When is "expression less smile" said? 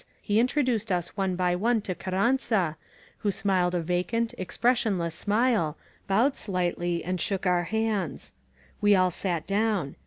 4.39-5.77